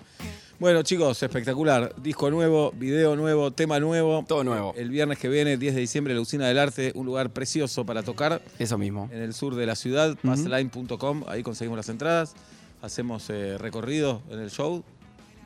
Bueno, 0.59 0.83
chicos, 0.83 1.23
espectacular. 1.23 1.91
Disco 1.97 2.29
nuevo, 2.29 2.71
video 2.71 3.15
nuevo, 3.15 3.49
tema 3.49 3.79
nuevo. 3.79 4.23
Todo 4.27 4.43
nuevo. 4.43 4.75
El 4.77 4.91
viernes 4.91 5.17
que 5.17 5.27
viene, 5.27 5.57
10 5.57 5.73
de 5.73 5.81
diciembre, 5.81 6.13
la 6.13 6.21
Usina 6.21 6.47
del 6.47 6.59
Arte, 6.59 6.91
un 6.93 7.07
lugar 7.07 7.31
precioso 7.31 7.83
para 7.83 8.03
tocar 8.03 8.43
Eso 8.59 8.77
mismo. 8.77 9.09
en 9.11 9.23
el 9.23 9.33
sur 9.33 9.55
de 9.55 9.65
la 9.65 9.75
ciudad, 9.75 10.15
passline.com. 10.21 11.23
Ahí 11.27 11.41
conseguimos 11.41 11.77
las 11.77 11.89
entradas. 11.89 12.35
Hacemos 12.83 13.27
eh, 13.31 13.57
recorrido 13.57 14.21
en 14.29 14.37
el 14.37 14.51
show. 14.51 14.83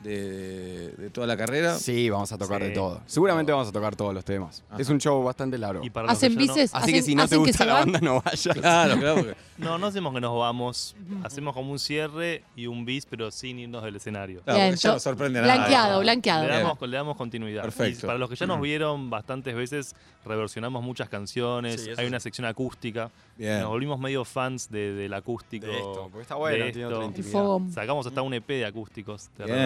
De, 0.02 0.88
de 0.92 1.10
toda 1.10 1.26
la 1.26 1.36
carrera. 1.36 1.78
Sí, 1.78 2.10
vamos 2.10 2.30
a 2.32 2.38
tocar 2.38 2.60
Sí. 2.62 2.68
de 2.68 2.74
todo. 2.74 3.00
Seguramente 3.06 3.52
vamos 3.52 3.68
a 3.68 3.72
tocar 3.72 3.96
todos 3.96 4.12
los 4.14 4.24
temas. 4.24 4.62
Ajá. 4.70 4.80
Es 4.80 4.88
un 4.88 4.98
show 4.98 5.22
bastante 5.22 5.58
largo. 5.58 5.84
Y 5.84 5.90
para 5.90 6.06
los 6.08 6.16
¿Hacen 6.16 6.36
que 6.36 6.40
ya 6.46 6.46
no- 6.46 6.54
bices? 6.54 6.74
Así 6.74 6.92
que 6.92 6.98
¿Hacen- 6.98 7.04
si 7.04 7.14
no 7.14 7.22
te 7.22 7.24
hacen 7.26 7.38
que 7.38 7.50
gusta 7.50 7.58
se 7.58 7.64
la 7.66 7.72
van? 7.74 7.92
banda, 7.92 8.00
no 8.00 8.22
vayas. 8.22 8.56
Claro, 8.56 8.96
claro. 8.98 9.14
porque- 9.16 9.36
No, 9.58 9.78
no 9.78 9.86
hacemos 9.86 10.12
que 10.14 10.20
nos 10.20 10.36
vamos. 10.38 10.96
Hacemos 11.22 11.54
como 11.54 11.72
un 11.72 11.78
cierre 11.78 12.42
y 12.56 12.66
un 12.66 12.84
bis, 12.84 13.06
pero 13.06 13.30
sin 13.30 13.58
irnos 13.58 13.82
del 13.84 13.96
escenario. 13.96 14.40
claro, 14.42 14.58
Bien, 14.58 14.70
porque 14.70 14.80
ya 14.82 14.88
no 14.90 14.94
to- 14.96 15.00
sorprende 15.00 15.38
a 15.38 15.42
nadie. 15.42 15.54
Blanqueado, 15.58 16.00
blanqueado. 16.00 16.42
Le 16.42 16.48
damos, 16.48 16.80
le 16.80 16.96
damos 16.96 17.16
continuidad. 17.16 17.62
Perfecto. 17.62 18.06
Y 18.06 18.06
para 18.06 18.18
los 18.18 18.28
que 18.28 18.36
ya 18.36 18.46
nos 18.46 18.60
vieron 18.60 19.10
bastantes 19.10 19.54
veces, 19.54 19.94
reversionamos 20.24 20.82
muchas 20.82 21.08
canciones. 21.08 21.80
Sí, 21.80 21.90
eso 21.90 22.00
Hay 22.00 22.06
sí. 22.06 22.08
una 22.08 22.20
sección 22.20 22.44
acústica. 22.46 23.10
Bien. 23.36 23.60
Nos 23.60 23.68
volvimos 23.70 23.98
medio 23.98 24.24
fans 24.24 24.70
de- 24.70 24.92
del 24.94 25.14
acústico. 25.14 25.66
De 25.66 25.74
esto, 25.76 26.08
porque 26.10 26.22
está 26.22 26.34
bueno, 26.36 26.64
de 26.64 26.72
tiene 26.72 26.86
esto. 26.88 26.94
otra 26.96 27.04
El 27.06 27.10
intimidad. 27.10 27.32
fogón. 27.32 27.72
Sacamos 27.72 28.06
hasta 28.06 28.22
un 28.22 28.34
EP 28.34 28.48
de 28.54 28.66
acústicos, 28.66 29.30
de 29.38 29.44
Bien. 29.44 29.56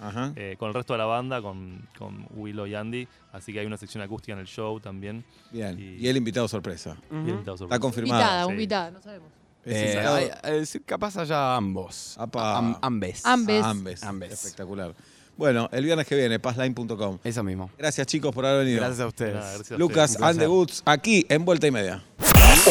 Ajá. 0.00 0.32
eh, 0.36 0.56
con 0.58 0.68
el 0.68 0.74
resto 0.74 0.92
de 0.94 0.98
la 0.98 1.04
banda, 1.06 1.40
con, 1.42 1.86
con 1.98 2.26
Willow 2.34 2.66
y 2.66 2.74
Andy. 2.74 3.08
Así 3.32 3.52
que 3.52 3.60
hay 3.60 3.66
una 3.66 3.76
sección 3.76 4.02
acústica 4.02 4.32
en 4.32 4.38
el 4.40 4.46
show 4.46 4.80
también. 4.80 5.24
Bien. 5.50 5.78
y- 5.78 5.96
Y 6.04 6.08
el 6.08 6.16
invitado 6.16 6.46
sorpresa. 6.48 6.96
Y 7.10 7.14
el 7.14 7.28
invitado 7.30 7.64
Está 7.64 7.78
confirmado. 7.78 8.20
Invitada, 8.20 8.44
sí. 8.46 8.52
invitada, 8.52 8.90
no 8.90 9.02
sabemos. 9.02 9.28
Eh, 9.66 9.98
hay- 10.06 10.30
eh, 10.44 10.64
capaz 10.84 11.16
allá 11.16 11.56
ambos. 11.56 12.16
Apa. 12.18 12.58
Am- 12.58 12.76
ambes. 12.82 13.24
Ambes. 13.24 13.62
Ah, 13.64 13.70
Ambes. 13.70 14.02
Ambes. 14.02 14.32
Espectacular. 14.32 14.94
Bueno, 15.36 15.68
el 15.72 15.84
viernes 15.84 16.06
que 16.06 16.14
viene, 16.14 16.38
passline.com. 16.38 17.18
Eso 17.24 17.42
mismo. 17.42 17.68
Gracias 17.76 18.06
chicos 18.06 18.32
por 18.34 18.46
haber 18.46 18.64
venido. 18.64 18.80
Gracias 18.80 19.00
a 19.00 19.06
ustedes. 19.08 19.34
Nada, 19.34 19.48
gracias 19.54 19.72
a 19.72 19.76
Lucas 19.78 20.16
and 20.22 20.38
the 20.38 20.46
Woods, 20.46 20.82
aquí 20.86 21.26
en 21.28 21.44
Vuelta 21.44 21.66
y 21.66 21.70
Media. 21.72 22.04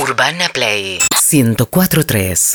Urbana 0.01 0.47
Play 0.53 0.97
1043 1.31 2.53